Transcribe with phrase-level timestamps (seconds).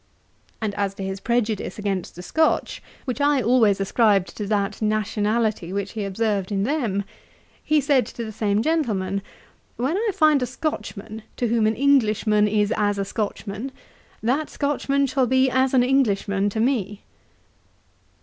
[0.61, 5.71] And as to his prejudice against the Scotch, which I always ascribed to that nationality
[5.71, 7.03] which he observed in them,
[7.63, 9.21] he said to the same gentleman,
[9.77, 13.71] 'When I find a Scotchman, to whom an Englishman is as a Scotchman,
[14.23, 17.03] that Scotchman shall be as an Englishman to me.'